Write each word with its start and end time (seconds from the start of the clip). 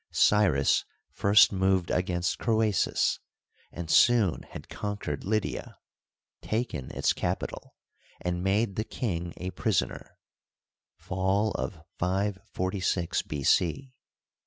Cyrus 0.11 0.83
first 1.11 1.51
moved 1.51 1.91
against 1.91 2.39
Croesus, 2.39 3.19
and 3.71 3.87
soon 3.87 4.41
had 4.49 4.67
conquered 4.67 5.23
Lydia, 5.23 5.77
taken 6.41 6.89
its 6.89 7.13
capital, 7.13 7.75
and 8.19 8.43
made 8.43 8.77
the 8.77 8.83
king 8.83 9.31
a 9.37 9.51
prisoner 9.51 10.17
Cfall 10.99 11.51
of 11.53 11.81
546 11.99 13.21
B. 13.21 13.43
c). 13.43 13.93